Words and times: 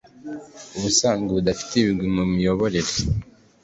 ubusanzwe 0.77 1.29
badafite 1.37 1.73
ibigwi 1.77 2.05
bihambaye 2.07 2.27
mu 2.31 2.35
miyoborere 2.35 2.93